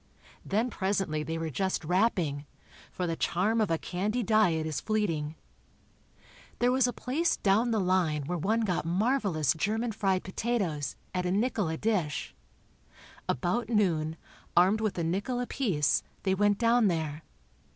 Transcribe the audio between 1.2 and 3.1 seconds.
they were just wrapping, for